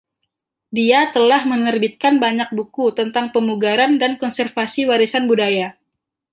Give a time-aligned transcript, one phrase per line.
[0.77, 5.67] Dia telah menerbitkan banyak buku tentang pemugaran dan konservasi warisan budaya.